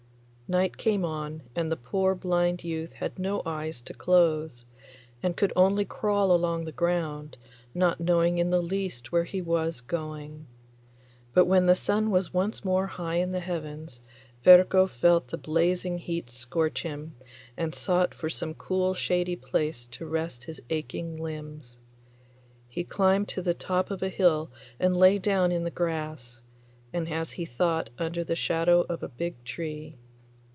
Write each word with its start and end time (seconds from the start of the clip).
Night 0.51 0.75
came 0.75 1.05
on, 1.05 1.43
and 1.55 1.71
the 1.71 1.77
poor 1.77 2.13
blind 2.13 2.61
youth 2.61 2.91
had 2.95 3.17
no 3.17 3.41
eyes 3.45 3.79
to 3.79 3.93
close, 3.93 4.65
and 5.23 5.37
could 5.37 5.53
only 5.55 5.85
crawl 5.85 6.33
along 6.33 6.65
the 6.65 6.73
ground, 6.73 7.37
not 7.73 8.01
knowing 8.01 8.37
in 8.37 8.49
the 8.49 8.61
least 8.61 9.13
where 9.13 9.23
he 9.23 9.41
was 9.41 9.79
going. 9.79 10.47
But 11.33 11.45
when 11.45 11.67
the 11.67 11.73
sun 11.73 12.11
was 12.11 12.33
once 12.33 12.65
more 12.65 12.85
high 12.85 13.15
in 13.15 13.31
the 13.31 13.39
heavens, 13.39 14.01
Ferko 14.43 14.87
felt 14.89 15.29
the 15.29 15.37
blazing 15.37 15.99
heat 15.99 16.29
scorch 16.29 16.83
him, 16.83 17.15
and 17.55 17.73
sought 17.73 18.13
for 18.13 18.29
some 18.29 18.53
cool 18.53 18.93
shady 18.93 19.37
place 19.37 19.87
to 19.87 20.05
rest 20.05 20.43
his 20.43 20.61
aching 20.69 21.15
limbs. 21.15 21.77
He 22.67 22.83
climbed 22.83 23.29
to 23.29 23.41
the 23.41 23.53
top 23.53 23.89
of 23.89 24.03
a 24.03 24.09
hill 24.09 24.51
and 24.81 24.97
lay 24.97 25.17
down 25.17 25.53
in 25.53 25.63
the 25.63 25.71
grass, 25.71 26.41
and 26.91 27.07
as 27.07 27.31
he 27.31 27.45
thought 27.45 27.89
under 27.97 28.25
the 28.25 28.35
shadow 28.35 28.81
of 28.89 29.01
a 29.01 29.07
big 29.07 29.41
tree. 29.45 29.95